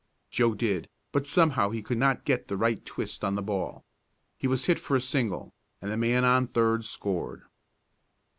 Joe 0.31 0.55
did, 0.55 0.89
but 1.11 1.27
somehow 1.27 1.69
he 1.69 1.83
could 1.83 1.99
not 1.99 2.25
get 2.25 2.47
the 2.47 2.57
right 2.57 2.83
twist 2.83 3.23
on 3.23 3.35
the 3.35 3.43
ball. 3.43 3.85
He 4.35 4.47
was 4.47 4.65
hit 4.65 4.79
for 4.79 4.95
a 4.95 4.99
single, 4.99 5.53
and 5.79 5.91
the 5.91 5.95
man 5.95 6.25
on 6.25 6.47
third 6.47 6.85
scored. 6.85 7.43